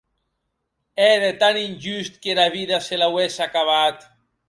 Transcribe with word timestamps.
Ère 0.97 1.37
tant 1.37 1.57
injust 1.65 2.13
qu'era 2.21 2.47
vida 2.57 2.77
se 2.87 2.95
l'auesse 3.01 3.39
acabat! 3.49 3.99